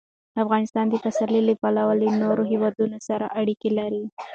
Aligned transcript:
افغانستان 0.43 0.85
د 0.89 0.95
پسرلی 1.03 1.41
له 1.49 1.53
پلوه 1.61 1.93
له 2.01 2.09
نورو 2.23 2.43
هېوادونو 2.51 2.97
سره 3.07 3.25
اړیکې 3.39 3.69
لري. 3.79 4.03